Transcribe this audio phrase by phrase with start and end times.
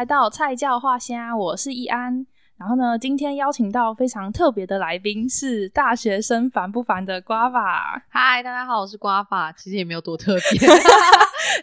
[0.00, 2.26] 来到菜教画虾，我是易安。
[2.56, 8.02] 然后呢，今天邀请到非常特别的来宾，是大学生烦不烦的瓜爸。
[8.08, 9.52] 嗨，大家好，我是瓜爸。
[9.52, 10.68] 其实也没有多特别，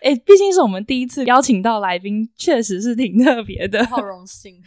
[0.04, 4.62] 哎、欸，毕竟是我们第一次邀请到来宾，确实是挺特别的，好荣幸。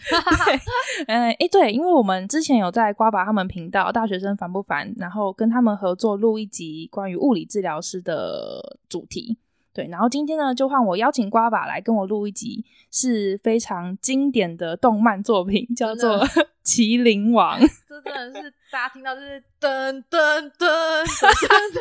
[1.07, 9.39] 嗯，哎、欸，对，因为我们之前有在瓜爸他们频道《大学生烦不烦》，然后跟他们合作录一集关于物理治疗师的主题。
[9.73, 16.27] 对，然后今天呢，就换我邀请瓜爸来跟我录一集，是非常经典的动漫作品，叫做
[16.65, 17.61] 《麒麟王》。
[17.89, 19.69] 这真的是大家听到就是噔
[20.11, 21.81] 噔噔噔噔，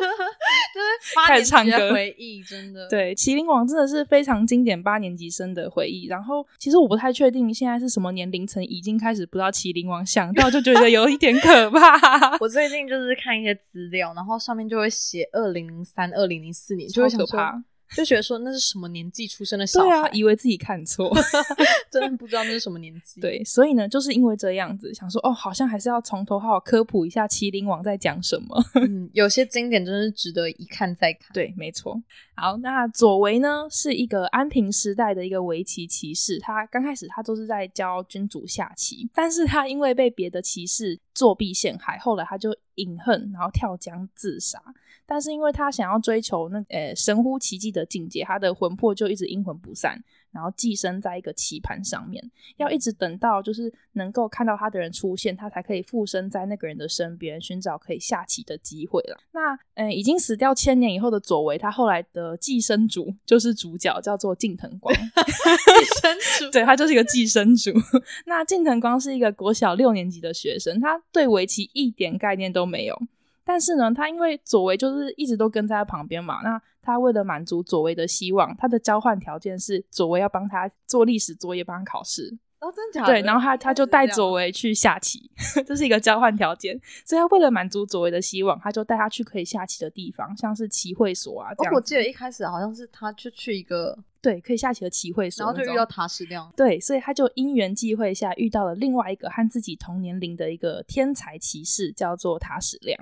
[0.72, 2.88] 就是八年级的回忆，真的。
[2.88, 6.06] 对，《麒麟王》真的是非常经典八年级生的回忆。
[6.06, 12.36] 然后，其实我不太确定现在是什么年龄层已经开始不知道《麒麟王》，想到就觉得有一点可怕。
[12.38, 17.62] 我最近就是看一些资料，然后上面就会写二零零三、二零零四年，就会可怕。
[17.96, 19.88] 就觉得说那是什么年纪出生的小孩？
[19.88, 21.10] 对啊，以为自己看错，
[21.90, 23.20] 真的不知道那是什么年纪。
[23.20, 28.64] 对，所以呢，就是因为这样子，想说哦，好像还是要从头好好科普一下《麒麟王》在讲什么。
[28.74, 31.28] 嗯， 有些经典真的是值得一看再看。
[31.32, 32.00] 对，没错。
[32.36, 44.58] 好，那左为呢是一个安平时代的一个围棋骑士，他刚开始他都是在教君主下棋，但是他因为被别的骑士作弊陷害，后来他就隐恨，然后跳江自杀。
[45.04, 50.02] 但是因为他想要追求那呃神乎其技的境界，他的魂魄就一直阴魂不散，
[50.32, 52.22] 然后寄生在一个棋盘上面，
[52.56, 59.18] 要一直等到就是能够看到他的人出现，他才可以附身在那个人的身边，寻找可以下棋的机会了。
[59.32, 64.94] 那呃已经死掉千年以后的佐为，他后来的寄生主就是主角，叫做近藤光。
[64.94, 67.70] 寄生主，对，他就是一个寄生主。
[68.26, 72.96] 那近藤光是一个国小六年级的学生，他对围棋一点概念都没有。
[73.42, 82.38] 但是呢，他因为佐为就是一直都跟在他旁边嘛，那他为了满足佐为的希望，他的交换条件是佐为要帮他做历史作业，帮他考试。
[82.60, 83.12] 哦，真的假的？
[83.12, 85.30] 对，然后他他就带佐为去下棋，
[85.66, 86.78] 这是一个交换条件。
[87.06, 91.72] 所以他为了满足佐为的希望，他就带他去可以下棋的地方，像是棋会所啊这样。
[91.72, 93.98] 哦，我记得一开始好像是他就去一个。
[94.22, 96.52] 对，可以下棋的棋会所，然后就遇到塔矢亮。
[96.56, 102.98] 对，所以他就因缘际会下遇到了另外一个和自己同年龄的一个天才骑士，叫做塔矢亮。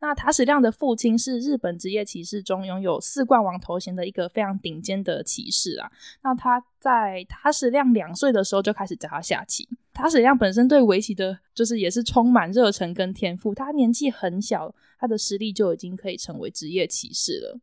[0.00, 5.90] 那塔矢亮的父亲是日本职业骑士中拥有四冠王头衔的一个非常顶尖的骑士啊。
[6.22, 9.66] 那他在塔矢亮两岁的时候就开始教他下棋。
[9.94, 13.54] 塔矢亮本身对围棋的，就是也是充满热忱跟天赋。
[13.54, 17.58] 他年纪很小，他的实力就已经可以成为职业骑士了。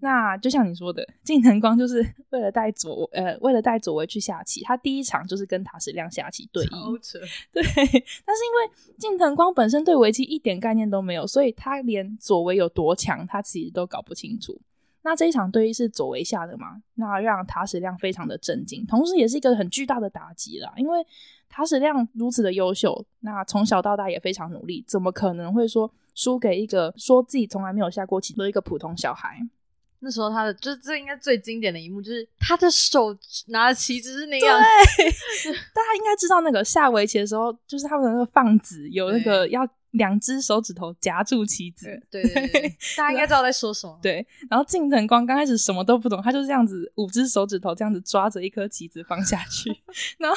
[0.00, 6.98] 那就像你说的，近藤光就是 为了带左呃，为了带左为去下棋，他第一场就是跟塔矢亮下棋对弈。
[7.52, 14.60] 对， 但是因为近藤光本身对围棋一点概念都没有，所以他连左为有多强，他其实都搞不清楚。
[15.02, 16.82] 那这一场对弈是左为下的嘛？
[16.94, 20.72] 那让塔矢亮非常的震惊，同时也是一个很巨大的打击啦。
[20.76, 20.98] 因为
[21.48, 29.40] 塔矢亮如此的优秀，那从小到大也非常努力，怎么可能会说输给一个说自己从来没有下过棋的一个普通小孩？
[30.06, 33.12] 那时候他的就是这应该最经典的一幕，就是他的手
[33.48, 34.62] 拿着旗子是那样。
[34.96, 35.10] 对，
[35.74, 41.86] 大家应该知道那个下围棋的时候，就是他们的那个放子有那个要两只手指头夹住棋子。
[42.08, 43.98] 对对对，对，大家应该知道在说什么。
[44.00, 49.76] 对，然后近藤光刚开始什么都不懂，他就是这样子五只手指头这样子抓着一颗棋子放下去，
[50.18, 50.36] 然后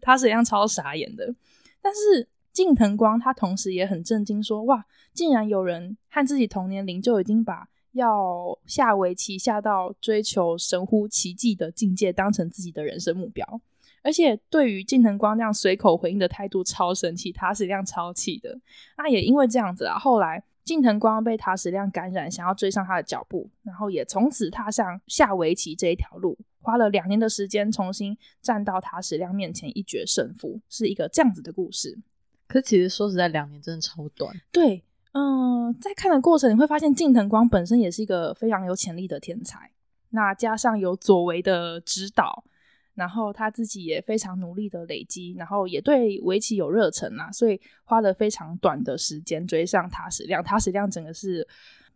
[0.00, 1.34] 他是一样超傻眼的。
[1.82, 7.68] 但是近藤光他同时也很震惊，说哇，竟然有人和自己同年龄就已经把。
[7.92, 13.60] 要下围棋下到追求神乎其技的境界，当成自己的人生目标，
[14.02, 18.58] 而且对于近藤光这样随口回应的态度超生气，塔矢亮超气的。
[18.96, 31.98] 那也因为这样子啊，后来近藤光被塔矢亮感染，想要追上他的脚步，然后也从此踏上下围棋这一条路，花了两年的时间重新站到塔矢亮面前一决胜负，是一个这样子的故事。
[32.48, 34.34] 可其实说实在，两年真的超短。
[34.50, 34.82] 对。
[35.12, 39.70] 嗯，在看的过程，你会发现近藤光本身也是一个非常有潜力的天才。
[40.08, 42.42] 那加上有佐为的指导，
[42.94, 50.42] 然后他自己也非常努力的累积，然后也对围棋有热忱啊，所以花了非常短的时间追上塔矢亮。
[50.42, 51.46] 塔矢亮整个是，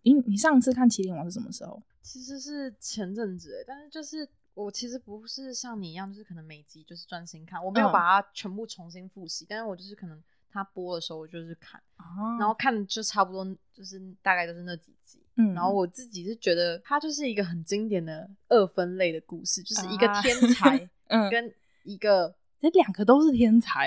[0.03, 1.83] 你你上次看《麒麟王》是什么时候？
[2.03, 10.23] 其实是前阵子，但是就是我其实不是像你一样，就是可能每集就是专心看，我没有把它全部重新复习，嗯、但是我就是可能。
[10.49, 11.79] 他播的时候，我就是看，
[12.19, 15.20] 哦，然后看就差不多，就是大概都是那几集。
[15.38, 23.87] 嗯，然后我自己是觉得，它就是一个很经典的二分类的故事，就是一个天才， 嗯，跟一个，这两个都是天才，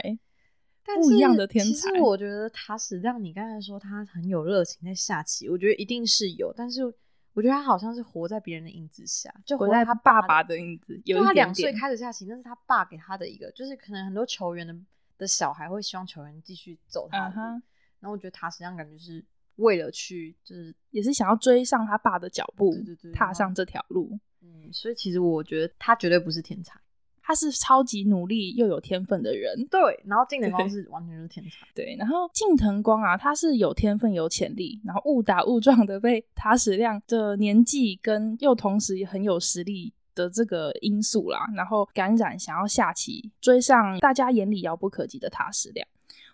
[0.85, 1.71] 但不一样的天才。
[1.71, 6.93] 其实我觉得塔矢亮，你刚才说他很有热情在下棋，我觉得一定是有，但是我
[7.33, 11.01] 我觉得他好像是活在别人的影子下，就活在他爸爸的影子。
[11.05, 14.75] 有就他两岁开始下棋，那是他爸给他的一个，就是可能很多球员的
[15.17, 17.35] 的小孩会希望球员继续走他的。
[17.35, 17.61] Uh huh.
[17.99, 19.23] 然后我觉得塔实际上感觉是
[19.57, 24.17] 为了去，就是也是想要追上他爸的脚步，对对对，踏上这条路。
[24.41, 26.79] 嗯，所以其实我觉得他绝对不是天才。
[27.21, 29.79] 他是超级努力又有天分的人，对。
[30.03, 31.95] 然后近藤光是完全就是天才，对。
[31.99, 45.87] 然后近藤光啊，他是有天分有潜力，然后误打误撞的被塔矢亮的年纪跟又同时也很有实力的这个因素啦，然后感染想要下棋追上大家眼里遥不可及的塔矢亮。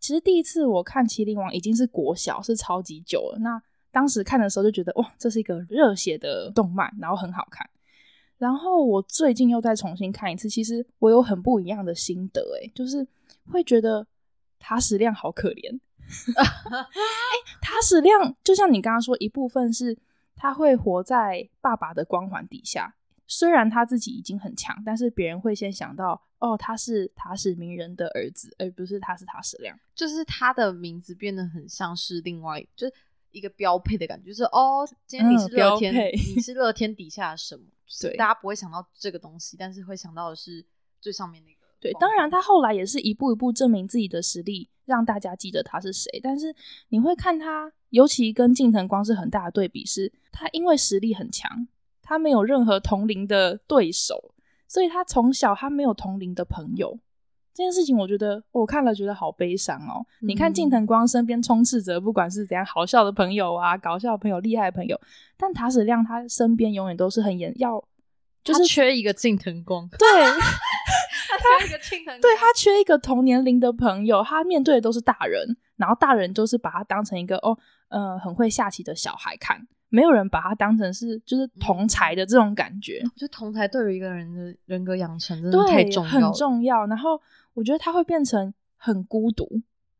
[0.06, 3.40] 其实第一次我看《麒麟王》已经是国小，是超级久了。
[3.40, 3.60] 那
[3.90, 7.68] 当时看的时候就觉得哇，这是一个热血的动漫，然后很好看。
[8.38, 13.08] 然后我最近又再重新看一次，其实我有很不一样的心得，诶，就是
[13.52, 14.06] 会觉得
[14.60, 15.80] 塔矢亮好可怜。
[16.38, 16.46] 哎，
[17.60, 19.98] 塔矢亮就像你刚刚说，一部分是
[20.36, 22.94] 他会活在爸爸的光环底下，
[23.28, 32.94] 虽然他自己已经很强，但是别人会先想到，哦，他是塔矢鸣人的儿子，而不是他是塔矢亮，就是他的名字变得很像是另外，就是
[33.32, 37.64] 一个标配的感觉，就是哦，今天你是乐天，嗯、你是乐天底下的什么？
[38.02, 40.66] 对，大家不会想到这个东西，但是会想到的是
[41.00, 41.60] 最上面那个。
[41.80, 46.20] 对，当然他后来也是一步一步证明自己的实力，让大家记得他是谁。
[46.24, 46.56] 但是
[46.90, 51.68] 你会看他，尤其跟近藤光是很大的对比，是他因为实力很强，
[52.06, 54.32] 他没有任何同龄的对手，
[54.68, 56.98] 所以他从小他没有同龄的朋友。
[57.54, 60.06] 这件事情，我觉得我看了觉得好悲伤哦。
[60.22, 65.00] 嗯、你看近藤光身边充斥着不管是怎样好笑的朋友啊、搞笑的朋友、厉害的朋友，
[65.38, 67.82] 但塔矢亮他身边永远都是很严要，
[68.44, 69.88] 就是缺一个近藤光。
[69.90, 69.98] 对，
[71.28, 74.24] 他缺一个对，他缺一个同年龄的朋友。
[74.24, 77.58] 他面对的都是大人，然后大人就是把他当成一个哦，
[77.90, 79.68] 呃，很会下棋的小孩看。
[79.90, 83.00] 没有人把他当成是就是同才的这种感觉。
[83.04, 86.86] 我觉得同才对于一个人的人格养成真的太重要，很重要。
[86.88, 87.22] 然后
[87.54, 89.48] 我觉得他会变成很孤独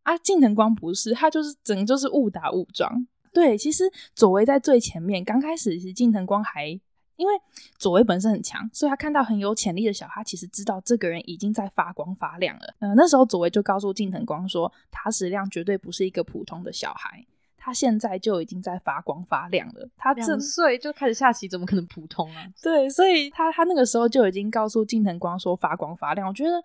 [0.04, 0.18] 啊。
[0.18, 3.08] 近藤光不是，他就是整个就是误打误撞。
[3.32, 3.84] 对，其实
[4.14, 6.78] 佐为在最前面，刚开始是近藤光还
[7.18, 7.34] 因为
[7.78, 12.76] 左为本身很强，所以他看到很有潜力的小孩，其实知道这个人已经在发光发亮了。
[12.80, 17.26] 嗯、呃，那时候左为就告诉近藤光说，塔矢亮绝对不是一个普通的小孩。
[17.58, 19.90] 他现在就已经在发光发亮了。
[19.98, 22.46] 他两岁就开始下棋，怎么可能普通啊？
[22.62, 26.28] 对，所以他他那个时候就已经告诉近藤光说发光发亮。
[26.28, 26.64] 我觉得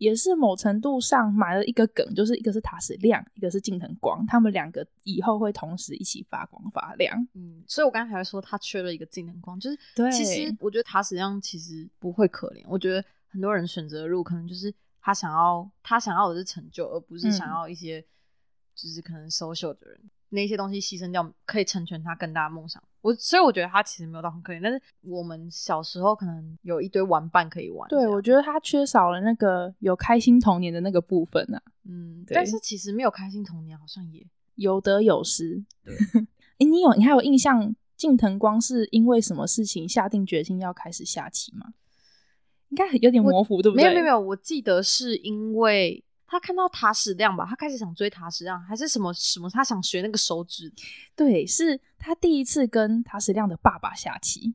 [0.00, 7.14] 也是某程度上埋了一个梗，就是一个是塔矢亮，一个是近藤光，他们两个以后会同时一起发光发亮。
[7.34, 10.10] 嗯，所以我刚才说他缺了一个近藤光，就是对。
[10.10, 12.64] 其实我觉得塔矢亮其实不会可怜。
[12.66, 18.00] 我觉得很多人选择的路可能就是他想要他想要的是成就，而不是想要一些
[18.74, 20.00] 就是可能 social 的人。
[20.02, 22.80] 嗯那些东西牺牲掉，可以成全他更大的梦想。
[23.02, 27.88] 我所以我觉得他其实没有到很可怜，但是我们小时候可能有一堆玩伴可以玩。
[27.88, 31.62] 对，我觉得他缺少了那个有开心童年的那个部分啊。
[31.88, 34.26] 嗯，但是其实没有开心童年，好像也
[34.56, 35.64] 有得有失。
[35.84, 36.26] 对，哎、
[36.58, 37.74] 欸，你有你还有印象？
[37.96, 41.74] 近藤光是因为什么事情下定决心要开始下棋吗？
[42.70, 43.84] 应该有点模糊，对不对？
[43.84, 46.02] 没有没有没有，我记得是因为。
[46.30, 49.50] 他看到塔矢亮吧，他开始想追塔矢亮，还是什么什么？
[49.50, 50.72] 他想学那个手指。
[51.16, 54.54] 对，是他第一次跟塔矢亮的爸爸下棋。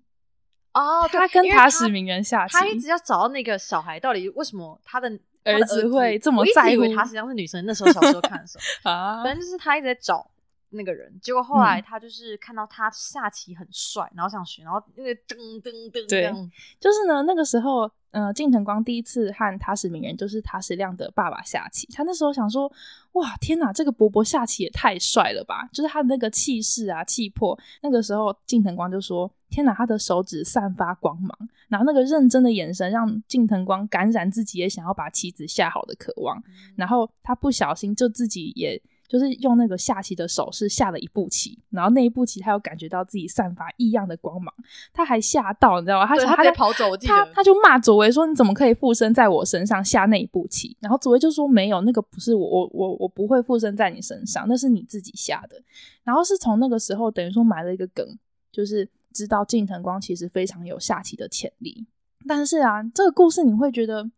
[0.74, 5.10] 哦，他跟塔矢鸣人下棋，他一直要找到那个小孩，到底为什么他的
[5.44, 6.96] 儿子会这么在乎？
[6.96, 10.32] 塔矢亮是女生，那时候小时候看的时候 啊，反正就是他一直在找。
[10.76, 16.32] 那个人，结果后来他就是看到他下棋很帅，嗯、然后想学，然后那个噔噔噔，对，
[16.80, 22.72] 就是呢，那个时候，呃，近藤光第一次和塔矢名人，就是塔矢亮的爸爸下棋，他那时候想说，
[23.14, 25.68] 哇，天哪，这个伯伯下棋也太帅了吧！
[25.74, 27.58] 就是他的那个气势啊，气魄。
[27.82, 38.82] 那个时候，近藤光就说，天哪，他的手指散发光芒，然后那个认真的眼神让近藤光感染自己也想要把棋子下好的渴望，嗯、然后他不小心就自己也。
[39.08, 44.54] 就是用那个下棋的手势下了一步棋，然后那一步棋他又感觉到自己散发异样的光芒，
[44.92, 46.08] 他还吓到，你知道吗？
[46.08, 55.62] 他他在跑走，他他就骂佐为说：“你怎么可以附身在我身上下那一步棋？”然后佐为就说：“没有，那个不是我，我我我不会附身在你身上，那是你自己下的。”
[56.04, 58.18] 然后是从那个时候等于说埋了一个梗，
[58.52, 61.86] 就是知道近藤光其实非常有下棋的潜力。
[62.28, 64.10] 但是啊，这个故事你会觉得。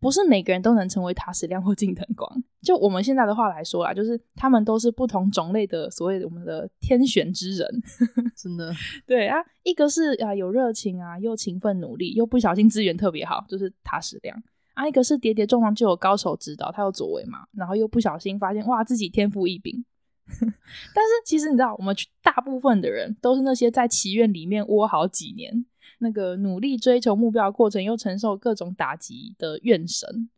[0.00, 2.30] 不是每个人都能成为塔矢亮或近藤光。
[2.62, 7.82] 就我们现在的话来说啦，就是他们都是不同种类的所谓的我们的天选之人。
[8.36, 8.72] 真的，
[9.06, 14.40] 对啊，一个是啊有热情啊，又勤奋努力，又不小心资源特别好，就是塔矢亮
[14.74, 14.86] 啊。
[14.86, 19.84] 一个是跌跌撞撞就有高手指导，他有左为嘛，然后又不小心发现哇自己天赋异禀，
[20.28, 25.64] 但是其实你知道，我们大部分的人都是那些在祈愿里面窝好几年，
[25.98, 30.28] 那个努力追求目标的过程又承受各种打击的怨神，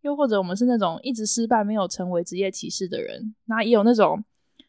[0.00, 4.24] 又或者我们是那种一直失败没有成为职业棋士的人，那也有那种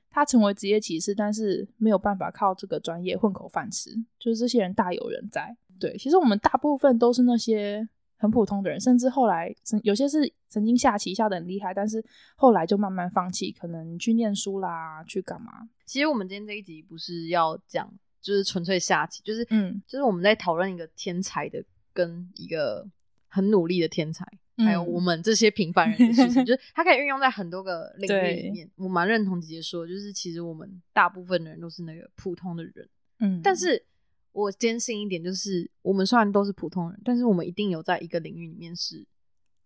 [0.09, 5.55] 他成为职业棋士，但是没有办法靠这个专业混口饭吃，就是这些人大有人在。
[5.79, 7.87] 对，其实我们大部分都是那些。
[8.21, 9.49] 很普通的人，甚至后来
[9.81, 12.03] 有些是曾经下棋下得很厉害，但是
[12.35, 15.69] 后来就慢慢放弃，可能去念书啦，去干嘛？
[15.85, 17.89] 其实我们今天这一集不是要讲，
[18.21, 22.87] 就是纯粹下棋，就是嗯，就是我们在讨论一个天才的跟一个
[23.27, 24.25] 很努力的天才，
[24.57, 28.69] 嗯、还有我们这些平凡人的事情， 就是它可以运用在很多个领域里面。
[28.75, 33.85] 我蛮认同姐姐说，就是其实我们大部分的人都是那个普通的人，嗯，但是。
[34.31, 39.03] 我坚信一点，就是我们虽然都是普通人，但是我们一定有在一个领域里面是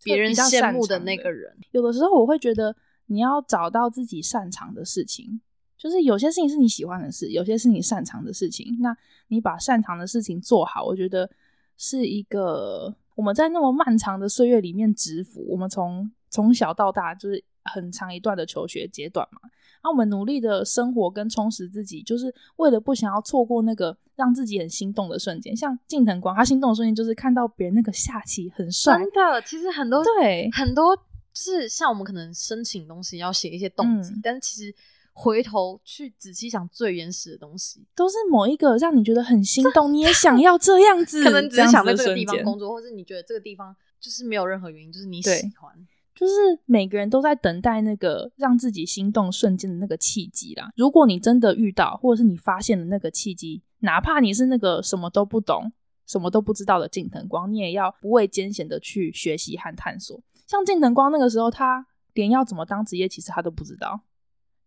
[0.01, 1.55] 别人羡慕的那个人。
[1.71, 2.73] 有的时候我会觉得，
[3.07, 5.41] 你要找到自己擅长的事情，
[5.83, 8.77] 就是有些事情是你喜欢的事，有些是你擅长的事情。
[8.79, 8.95] 那
[9.27, 11.29] 你把擅长的事情做好，我觉得
[11.75, 15.45] 是一个我们在那么漫长的岁月里面蛰伏。
[15.49, 19.41] 我们从从小到大就是很长一段的求学阶段嘛。
[19.83, 25.53] 那我们努力的生活跟充实自己，就是为了不想要错过那个让自己很心动的瞬间。
[25.53, 28.97] 像近藤光，他心动的瞬间就是看到别人那个下棋很帅。
[28.97, 31.01] 真的，其实很多对很多就
[31.33, 34.73] 是像我们可能申请东西要写一些动机，嗯，但其实
[35.13, 45.29] 回头去仔细想，最原始的东西都是某一个让你觉得很心动，你也 想要这样子，可能只是想在这个地方工作，或是你觉得这个地方就是没有任何原因，就是你喜
[45.59, 45.71] 欢。
[46.15, 46.33] 就是
[46.65, 50.69] 每个人都在等待那个让自己心动瞬间的那个契机啦。
[50.75, 55.73] 如果你真的遇到，或者是你发现了那个契机，哪怕你是那个什么都不懂、
[56.05, 60.21] 什么都不知道的近藤光，你也要不畏艰险的去学习和探索。
[60.45, 64.01] 像近藤光那个时候，他连要怎么当职业其实他都不知道，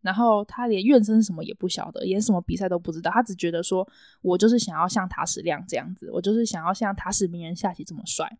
[0.07, 3.87] 然后他连院生是什么也不晓得，演什么比赛都不知道，他只觉得说，
[4.23, 8.39] 我就是想要像塔矢亮这样子，我就是想要像塔矢名人下棋这么帅。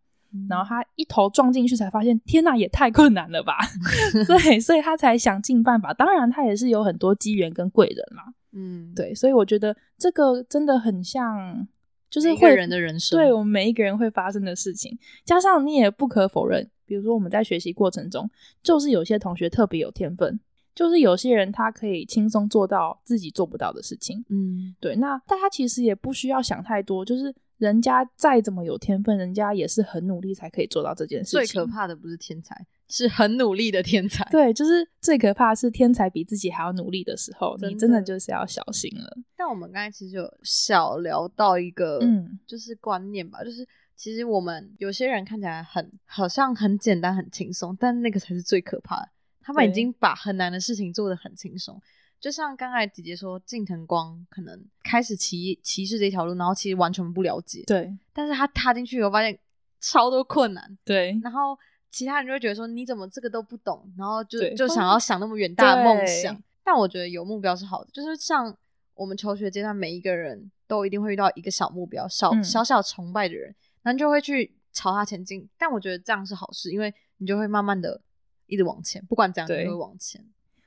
[0.51, 3.57] 然后他一头撞进去，才发现天哪，也太困难了吧！
[4.27, 5.95] 对，所以他才想尽办法。
[5.95, 8.23] 当然，他也是有很多机缘跟贵人嘛。
[8.53, 11.67] 嗯，对，所以我觉得这个真的很像，
[12.11, 14.99] 就是会人的人生，对我们每一个人会发生的事情。
[15.25, 18.29] 加上你也不可否认，比如说我们在学习过程中，
[18.63, 20.39] 就是有些同学特别有天分，
[20.77, 24.25] 就是有些人他可以轻松做到自己做不到的事情。
[24.29, 24.95] 嗯，对。
[24.95, 27.35] 那大家其实也不需要想太多，就是。
[27.59, 31.47] 人家再怎么有天分，人家也是很努力才可以做到这件事情。
[31.47, 32.55] 最可怕的不是天才，
[32.87, 34.23] 是很努力的天才。
[34.31, 39.17] 对，就是最可怕的是天才比自己还要努力的时候，真，你真的就是要小心了。
[39.35, 49.09] 但我们刚才其实有小聊到一个，嗯，就是观念吧，就是其实我们有些人看起来很好像很简单、很轻松，但那个才是最可怕的。
[49.47, 51.81] 他们已经把很难的事情做得很轻松。
[52.19, 57.63] 就像刚才姐姐说，近藤光可能开始棋棋士这条路，然后其实完全不了解。
[57.65, 59.39] 对，但是他踏进去以后，发现
[59.81, 60.77] 超多困难。
[60.85, 61.57] 对，然后
[61.91, 63.89] 其他人就会觉得说，你怎么这个都不懂？
[63.97, 66.37] 然后就就想要想那么远大的梦想。
[66.65, 68.53] 但我觉得有目标是好的，就是像
[68.95, 75.49] 我们求学阶段，每一个人都一定会遇到一个小目标，小、嗯、小小崇拜的人，然后就会去朝他前进。
[75.57, 78.01] 但我觉得这样是好事，因为你就会慢慢的
[78.47, 80.25] 一直往前，不管怎样，都会往前。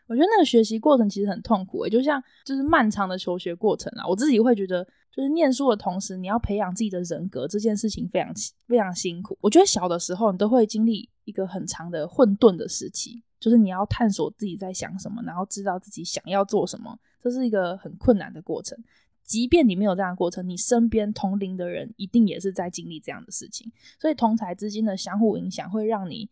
[0.07, 4.07] 我觉得那个学习过程其实很痛苦诶，就像就是漫长的求学过程啊。
[4.07, 8.33] 我自己会觉得，就是念书的同时，你要培养自己的人格这件事情非常
[8.67, 9.37] 非常辛苦。
[9.39, 18.75] 我觉得小的时候你都会经历一个很长的混沌的时期，就是你要探索自己在想什么，然后知道自己想要做什么，这是一个很困难的过程。
[19.23, 23.71] 即便你没有这样的过程，你身边同龄的人一定也是在经历这样的事情。
[23.99, 26.27] 所以同才之间的相互影响，会让你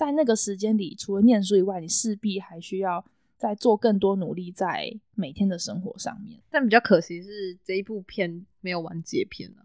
[0.00, 3.04] 在那个时间里，除了念书以外，你势必还需要。
[3.40, 6.38] 再做更多努力，在每天的生活上面。
[6.50, 9.64] 但比较可惜是这一部片没有完结篇啊。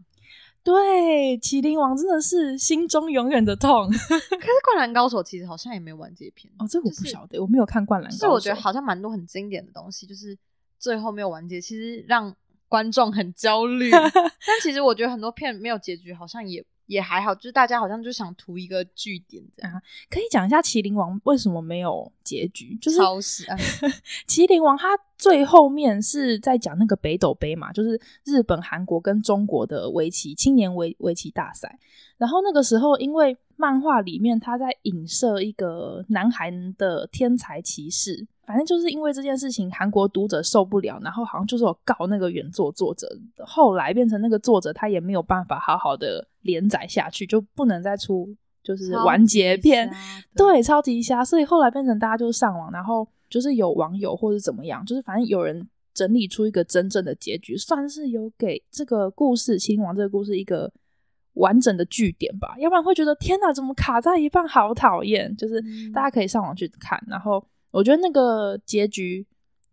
[0.64, 3.86] 对，麒麟王真的是心中永远的痛。
[3.92, 8.20] 可是灌篮高手其实好像也没有完结篇哦，这个我不晓得，就是，我没有看灌篮高手。
[8.20, 10.38] 所以我觉得好像蛮多很经典的东西，就是
[10.80, 12.34] 最后没有完结，其实让
[12.70, 13.92] 观众很焦虑。
[13.92, 16.66] 但其实我觉得很多片没有结局，好像也。
[16.88, 19.72] 也还好，就是大家好像就想图一个据点这样。
[19.74, 22.78] 啊、 可以讲一下《麒麟王》为什么没有结局？
[22.82, 23.00] 就是
[24.28, 31.80] 麒麟王》它最后面是在讲那个北斗杯嘛，就是日本、韩国跟中国的围棋青年围围棋大赛。
[32.18, 38.28] 然后那个时候，因为漫画里面他在影射一个南韩的天才棋士。
[38.46, 43.08] 反正就是因为这件事情，韩国读者受不了，然后好像就是我告那个原作作者。
[43.46, 48.34] 后来变成那个作者，他也没有办法好好的连载下去，就不能再出
[48.64, 49.90] 就是完结篇，
[50.36, 51.24] 对，超级瞎。
[51.24, 60.72] 所以后来变成大家就上网，然后就是有网友或者怎么样，就是反正有人整理出一个真正的结局，算是有给这个故事《麒麟王》这个故事一个
[61.34, 62.56] 完整的据点吧。
[62.60, 65.36] 要不然会觉得天哪，怎么卡在一半，好讨厌。
[65.38, 65.62] 就是
[65.94, 67.46] 大家可以上网去看，然后
[67.76, 69.26] 我觉得那个结局。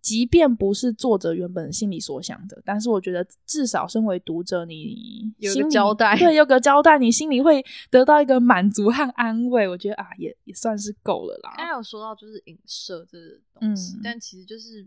[0.03, 9.69] 即便不是作者原本心里所想的，但是我觉得至少身为读者，你有个交代，对，有个交代，你心里会得到一个满足和安慰。
[9.69, 11.55] 我觉得啊，也也算是够了啦。
[11.57, 14.85] 刚才有说到就是影射这个东西，嗯，但其实就是，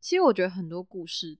[0.00, 1.38] 其实我觉得很多故事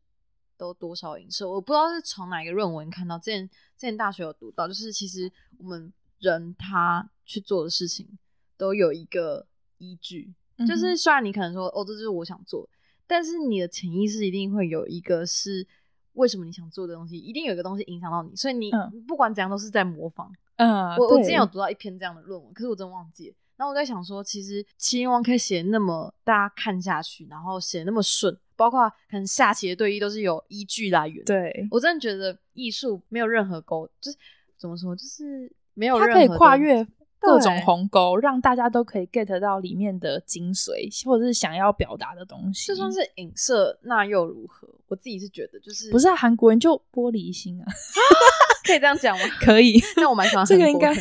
[0.57, 1.51] 都多少影射。
[1.51, 5.29] 我不知道是从哪一个论文看到，之前之前大学有读到，就是其实
[5.59, 8.17] 我们人他去做的事情
[8.57, 10.35] 都有一个依据，嗯，
[10.67, 12.69] 就是虽然你可能说哦，这就是我想做。
[13.07, 15.67] 但是你的潜意识一定会有一个是
[16.15, 18.71] 为什么你想做的东西，一定有一个东西影响到你，所以你
[19.07, 20.33] 不管怎样都是在模仿。
[20.57, 23.37] 嗯，我我之前有读到一篇这样的论文，可是我真忘记了。
[23.57, 31.23] 然后我在想说，其实《麒麟王》可以写那么大家看下去，然后写那么顺，包括可能下棋的对弈都是有依据来源。
[31.25, 34.17] 对，我真的觉得艺术没有任何沟，就是
[34.57, 36.87] 怎么说，就是没有任何它可以跨越。
[37.23, 42.67] 各种鸿沟，让大家都可以 get 到里面的精髓，或者是想要表达的东西。
[42.67, 44.69] 就算是影射，那又如何？
[44.89, 47.65] 我自己是觉得，就是不是韩国人就玻璃心啊？
[48.67, 49.25] 可以这样讲吗？
[49.41, 49.81] 可以。
[49.97, 50.95] 那我蛮喜欢这个，应该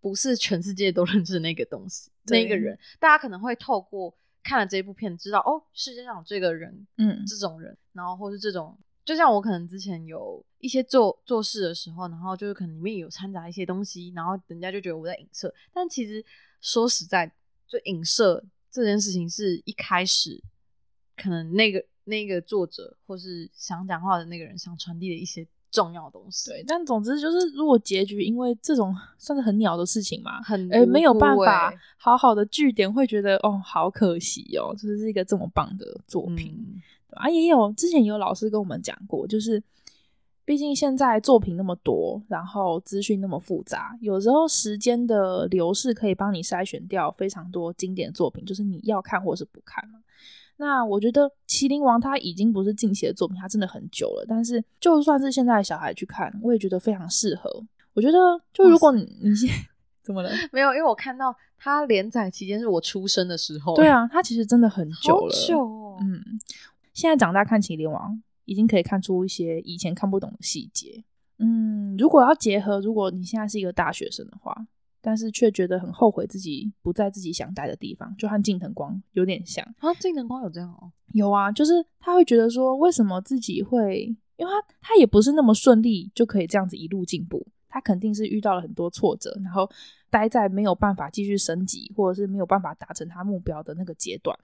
[0.00, 2.78] 不是全世界都认识那个东西，那个人。
[2.98, 8.76] 大家可能会透过看了这部片，知道哦，世界上有这个人，嗯，这种人，然后或是这种。
[9.04, 15.54] 就像我可能之前有一些做做事的时候，然后就是可能里面有掺杂一些东西，然后人家就觉得我在影射。
[15.72, 16.24] 但其实
[16.60, 17.30] 说实在，
[17.66, 20.42] 就影射这件事情是一开始
[21.16, 26.50] 可能那个那个作者或是想讲话的那个人想传递的一些重要的东西。
[26.50, 36.54] 对，但总之就是，如果结局因为这种 算是很鸟的事情嘛，很诶没有办法好好的据点，会觉得哦，好可惜哦，这是一个这么棒的作品。
[36.56, 36.80] 嗯
[37.14, 39.62] 啊，也有之前也有老师跟我们讲过，就是
[40.44, 50.00] 毕竟现在作品那么多，然后资讯那么复杂，有时候时间的流逝可以帮你筛选掉非常多经典作品，就是你要看或是不看嘛。
[50.56, 54.24] 那我觉得《麒麟王》它已经不是近期的作品，它真的很久了。
[54.28, 57.50] 但是就算是现在的小孩去看，我也觉得非常适合。
[57.92, 58.18] 我觉得，
[58.52, 59.48] 就如果你你现
[60.02, 60.30] 怎么了？
[60.52, 63.74] 没有，因为我看到它连载期间是我出生的时候。
[63.74, 65.96] 对啊，它其实真的很久了，久哦。
[66.00, 66.22] 嗯。
[66.92, 68.12] 现在长大看《麒麟王》，
[68.44, 71.02] 已经可以看出一些以前看不懂的细节。
[71.38, 74.54] 嗯，如果要结合，如果你现在是一个大学生的话，
[75.04, 79.92] 但是却觉得很后悔自己不在自己想待的地方，就和近藤光有点像啊。
[80.00, 80.90] 近藤光有这样哦？
[81.12, 84.16] 有啊，就是他会觉得说，为什么自己会？
[84.36, 89.70] 因为他他也不是那么顺利就可以这样子一路进步，他肯定是遇到了很多挫折，然后
[90.08, 94.34] 待在没有办法继续升级，或者是没有办法达成他目标的那个阶段。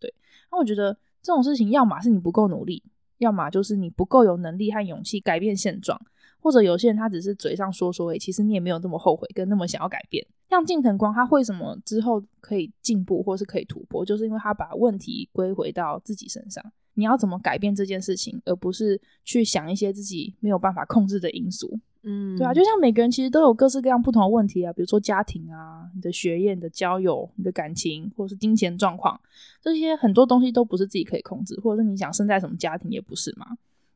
[0.00, 0.12] 对，
[0.50, 0.96] 那我觉得。
[1.22, 2.82] 这种事情，要么是你不够努力，
[3.18, 6.00] 要么就是你不够有能力和勇气改变现状，
[6.40, 10.26] 或者有些人他只是嘴上说说，哎，其实你也没有那么后悔，跟那么想要改变。
[10.48, 16.64] 像近藤光，他为什么之后可以进步，或是可以突破，就是因为他把问题归回到自己身上。
[16.94, 21.78] 你要怎么改变这件事情，而不是去想一些自己没有办法控制的因素。
[22.02, 29.20] 嗯，对啊，就像每个人其实都有各式各样不同的问题啊，比如说家庭啊、你的学业、你的交友、你的感情，或者是金钱状况，
[29.62, 33.46] 这些很多东西都不是自己可以控制，或者是你想生在什么家庭也不是嘛。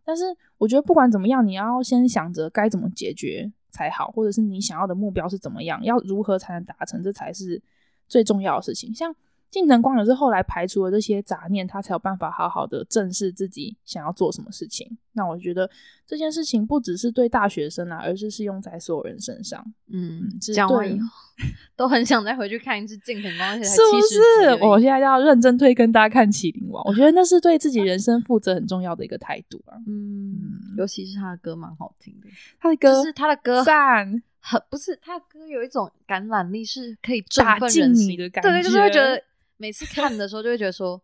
[0.04, 0.24] 但是
[0.58, 7.60] 我觉得不管怎么样，你要先想着该怎么解决才好，或者是你想要的目标是怎么样，要如何才能达成，这才是
[8.06, 8.94] 最重要的事情。
[8.94, 9.14] 像。
[9.54, 14.98] 近藤光也是后来排除了这些杂念，他才有办法好好的正视自己想要做什么事情。
[15.12, 15.70] 那我觉得
[16.04, 19.64] 这件事情不只是对大学生啊，而是适用在所有人身上。
[19.92, 21.06] 嗯，讲完以后
[21.76, 24.00] 都很想再回去看一次近藤光，而且是不
[24.58, 24.64] 是？
[24.64, 29.78] 我现在要认真推跟大家看《麒麟王》，我觉得那是对自己人生负责很重要的一个态度啊。
[29.86, 30.34] 嗯，
[30.76, 39.22] 尤其是他的歌蛮好听的，他的歌就是他的歌赞，很不是他的歌有一种感染力，是可以打进你的感觉，对，就是会觉得。
[39.56, 41.00] 每次看的时候，就会觉得说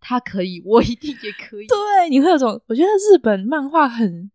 [0.00, 1.66] 他可以，我一定也可以。
[1.66, 4.30] 对，你会有种，我觉得日本漫画很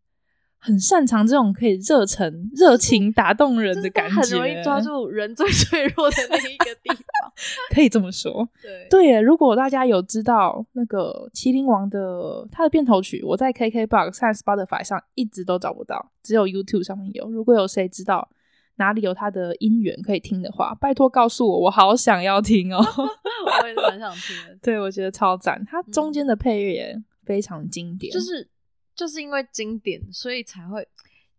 [0.57, 7.33] 很擅长这种可以热忱、热情打动人的感觉，很容易抓住人最脆弱的那一个地方，
[7.75, 8.47] 可以这么说。
[8.61, 17.29] 对对耶，如果大家有知道那个《麒麟王》的他的片头曲，我在 KKBOX 和 Spotify 上一直都找不到，只有 YouTube 上面有。
[17.29, 18.29] 如果有谁知道，
[18.75, 22.79] 哪里有他的音源可以听的话，拜托告诉我，我好想要听哦！
[23.61, 24.57] 我也是蛮想听的。
[24.61, 28.11] 对，我觉得超赞，它中间的配乐也非常经典。
[28.11, 28.49] 嗯，就是
[28.95, 30.87] 就是因为经典，所以才会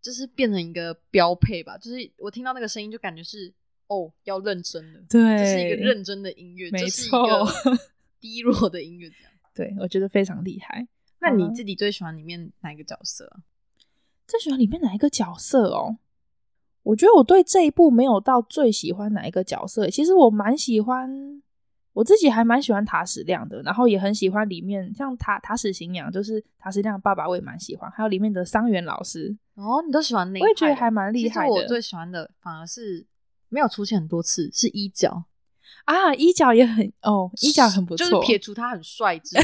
[0.01, 1.77] 就是变成一个标配吧。
[1.77, 3.53] 就是我听到那个声音，就感觉是
[3.87, 7.45] 哦，要认真的，对，这是一个认真的音乐，没错。
[8.21, 9.31] 低落的音乐这样。
[9.53, 10.87] 对，我觉得非常厉害。
[11.19, 13.43] 那你自己最喜欢里面哪一个角色啊？
[14.27, 15.97] 最喜欢里面哪一个角色哦？
[16.85, 19.89] 我觉得我对这一部没有到最喜欢哪一个角色。
[19.89, 21.09] 其实我蛮喜欢，
[21.93, 27.89] 我自己还蛮喜欢塔矢亮的，然后也很喜欢里面像塔塔矢行阳，就是塔矢亮爸爸，我也蛮喜欢。
[27.89, 30.39] 还有里面的桑原老师哦，你都喜欢那？
[30.39, 31.49] 我也觉得还蛮厉害的。
[31.49, 33.03] 其实我最喜欢的反而是
[33.49, 35.23] 没有出现很多次，是一角
[35.85, 38.07] 啊，一角也很哦，一角很不错。
[38.07, 39.43] 就是撇除他很帅之 外，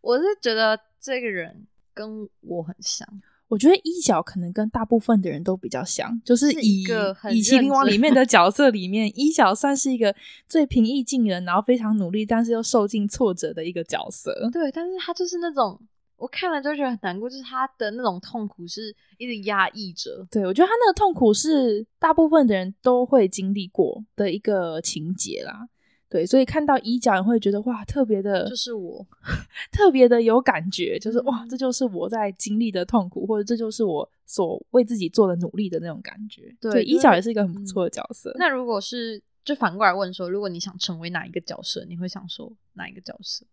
[0.00, 3.08] 我是觉得这个人跟我很像。
[3.52, 10.14] 我觉得一角可能跟大部分的人都比较像，就是以是以棋灵王里 面的角色里面，一角算是一个
[10.48, 14.32] 最平易近人，然后非常努力，但是又受尽挫折的一个角色。
[14.50, 15.78] 对，但是他就是那种
[16.16, 20.26] 我看了就觉得很难过，就是他的那种痛苦是一直压抑着。
[20.30, 25.68] 对，我觉得他那个痛苦是大部分的人都会经历过的一个情节啦。
[26.12, 29.06] 对，所以看到衣角，你会觉得哇，特别的，就是我，
[29.72, 36.54] 特别的有感觉，就是哇，这就是我在经历的痛苦，或者这就是我所为自己做的努力的那种感觉。
[36.60, 38.30] 对，衣角也是一个很不错的角色。
[38.32, 38.36] 嗯。
[38.38, 43.46] 那如果是就反过来问说，如果你想成为哪一个角色，你会想说哪一个角色？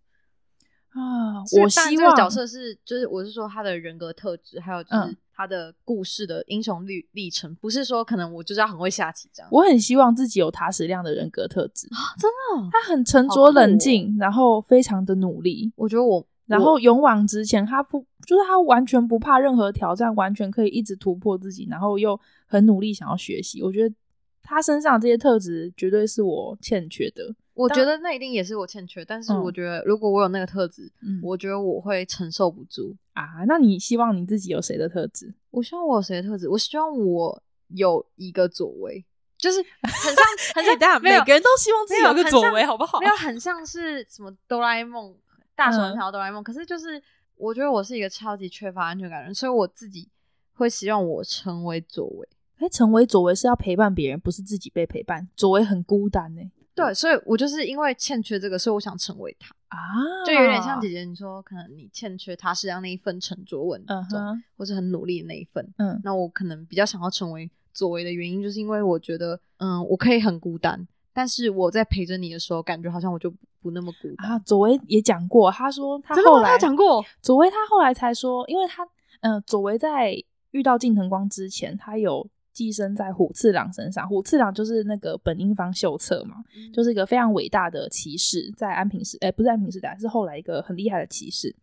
[0.89, 9.47] 啊，我希望这个角色是，就是我是说他的人格特质，还有就是他的故事的英雄历历程，不是说可能我就是要很会下棋这样。
[9.53, 15.71] 我很希望自己有塔矢亮的人格特质啊，真的，哦，他很沉着冷静，然后非常的努力。
[15.77, 23.63] 我觉得我，然后勇往直前，他不就是他完全不怕任何挑战，完全可以一直突破自己，然后又很努力想要学习。
[23.63, 23.95] 我觉得
[24.43, 27.33] 他身上这些特质绝对是我欠缺的。
[27.63, 33.43] 我觉得那一定也是我欠缺，但是我觉得如果我有那个特质，嗯，我觉得我会承受不住啊。
[33.47, 35.33] 那你希望你自己有谁的特质？
[35.51, 36.47] 我希望我有谁的特质？
[36.47, 39.05] 我希望我有一个左为，
[39.37, 40.23] 就是很像
[40.55, 42.99] 很像，大家每个人都希望自己有个左为，好不好？
[43.01, 45.13] 没有很像是什么哆啦 A 梦，
[45.55, 46.41] 大手条哆啦 A 梦。
[46.41, 47.01] 可是就是
[47.35, 50.07] 我觉得我是一个超级缺乏安全感的人，所以我自己
[50.53, 52.29] 会希望我成为左为。
[52.59, 55.27] 哎，成为左为是要陪伴别人，不是自己被陪伴。
[55.35, 56.41] 左为很孤单呢。
[56.79, 59.77] 对，所以我就是因为欠缺这个，所以我想成为他啊，
[60.25, 65.67] 就有点像姐姐你说，可能你欠缺他是这样那一份沉着稳重，嗯、或是很努力的那一份。
[65.77, 73.29] 嗯，那我可能比较想要成为左为的原因，就是因为我觉得，嗯，我可以很孤单，但是我在陪着你的时候，感觉好像我就
[73.61, 74.31] 不那么孤单。
[74.31, 78.83] 啊，左为也讲过，他说他后来他讲过，左为他后来才说，因为他，
[79.19, 80.15] 嗯、呃，佐为在
[80.51, 82.27] 遇到近藤光之前，他有。
[82.59, 91.55] 寄生在虎次郎身上，虎次郎就是那个本因坊秀策嘛，嗯、就是一个非常伟大的骑士，在安平时，哎、欸，不是安平时代，是后来一个很厉害的骑士。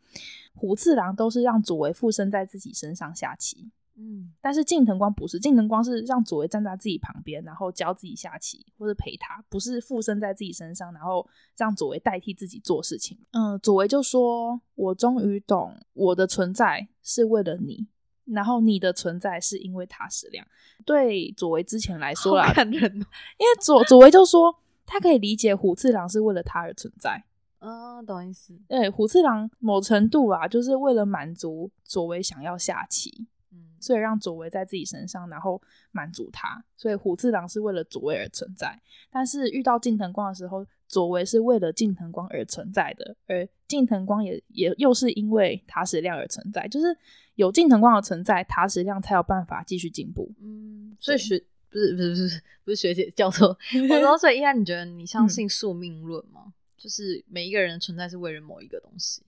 [0.55, 11.29] 虎次郎都是让佐为附身在自己身上下棋，嗯，但是近藤光不是，近藤光是让佐为站在自己旁边，然后教自己下棋或者陪他，不是附身在自己身上，然后
[11.59, 13.19] 让佐为代替自己做事情。
[13.33, 17.87] 嗯，佐为就说：“我终于懂，我的存在是为了你。”
[18.27, 20.47] 然后你的存在是因为他矢亮，
[20.85, 23.07] 对佐为之前来说啦，看人哦、
[23.39, 27.25] 因为佐佐为就说他可以理解虎次郎是为了他而存在，
[27.61, 28.59] 嗯，懂意思。
[28.69, 35.61] 对，虎次郎某程度啊，就是为了满足佐为想要下棋，嗯，所以让佐为在自己身上，然后
[35.93, 38.81] 满足他，所以虎次郎是为了佐为而存在。
[39.11, 46.97] 但是遇到近藤光的时候，佐为是为了近藤光而存在的，而近藤光也也又是因为塔矢亮而存在，就是。
[47.37, 50.33] 有近藤光的存在，塔矢亮才有办法继续进步。
[50.41, 53.49] 嗯，所以学不是不是不是不是学姐教授，
[53.91, 56.45] 我说所以依然你觉得你相信宿命论吗？
[56.47, 59.21] 嗯、就是每一个人的存在是为了某一个东西，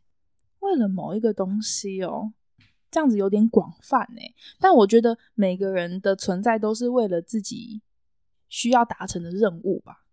[0.60, 2.32] 为了某一个东西哦，
[2.90, 4.32] 这样子有点广泛哎。
[4.58, 7.82] 但我觉得每个人的存在都是为了自己
[8.48, 10.07] 需要达成的任务吧，嗯、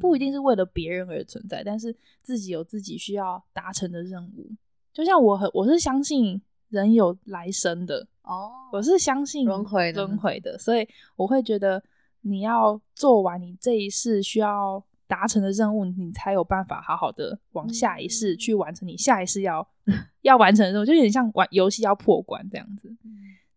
[0.00, 4.50] 不一定是为了别人而存在，但是自己有自己需要达成的任务。
[4.92, 6.40] 就像我很我是相信。
[6.70, 11.82] 人有来生的哦，我是相信轮回轮回的，所以我会觉得
[12.20, 19.68] 你要做完你这一世需要达成的任务，你才有办法好好的往下一世去完成你下一世要
[20.22, 22.88] 要完成的任务，就有点像玩游戏要破关这样子。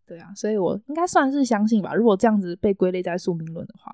[0.04, 1.94] 对啊，所以我应该算是相信吧。
[1.94, 3.92] 如果这样子被归类在宿命论的话，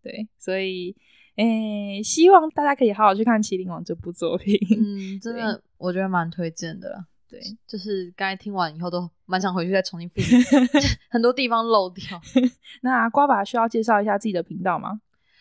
[0.00, 0.94] 对，所以
[1.36, 4.58] 诶，希望大家可以好好去看《麒麟王》这部作品。
[4.70, 7.06] 嗯， 真的，我觉得蛮推荐的啦。
[7.28, 10.36] 对，就是刚才听完以后都蛮想回去再重新复习，
[11.10, 12.04] 很多地方漏掉。
[12.82, 15.00] 那瓜爸需要介绍一下自己的频道吗？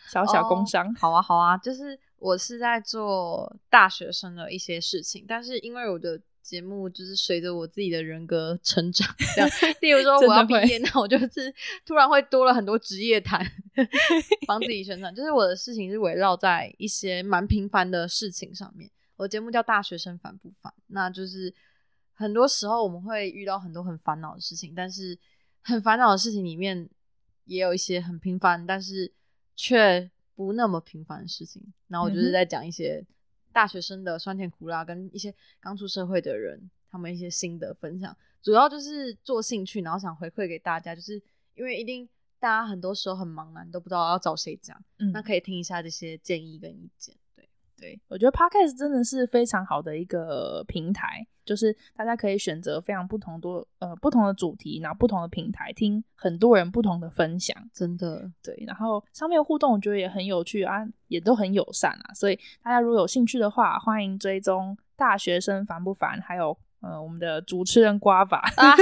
[0.10, 0.86] 小小工商。
[0.88, 9.50] Oh, 好啊，好啊，就是我是在做大学生的一些事情，但是因为我的节目就是随着我自己的人格成长，这样，
[9.82, 11.52] 例如说 我要毕业，那我就是
[11.84, 13.44] 突然会多了很多职业谈，
[14.46, 15.14] 帮自己宣传。
[15.14, 18.88] 就是我的事情是围绕在一些蛮平凡的事情上面。
[19.16, 21.52] 我节目叫《大学生烦不烦》，那就是
[22.14, 25.18] 很多时候我们会遇到很多很烦恼的事情，但是
[25.64, 26.88] 很烦恼的事情里面
[27.46, 29.12] 也有一些很平凡，但是
[29.56, 31.74] 却不那么平凡的事情。
[31.88, 33.04] 然后我就是在讲一些
[33.56, 38.14] 大学生的酸甜苦辣，跟一些刚出社会的人他们一些心得分享。
[38.42, 41.14] 主要就是做兴趣，然后想回馈给大家，就是
[41.54, 42.06] 因为一定
[42.38, 47.16] 大家很多时候很忙啊，你都不知道要找谁讲，嗯，那可以听一下这些建议跟意见。
[47.34, 58.64] 对对，我觉得 Podcast 真的是非常好的一个平台，就是大家可以选择非常不同多呃不同的主题，然后不同的平台听很多人不同的分享，真的对。
[58.66, 66.58] 然后上面的互动我觉得也很有趣啊，也都很友善啊，所以大家如果有兴趣的话，欢迎追踪大学生烦不烦，还有。
[66.82, 68.76] 呃，我们的主持人瓜法， 啊，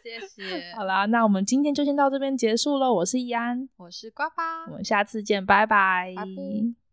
[0.00, 0.72] 谢 谢。
[0.76, 2.92] 好啦，那我们今天就先到这边结束了。
[2.92, 6.12] 我是易安，我是瓜法，我们下次见，拜拜。
[6.14, 6.79] 拜拜。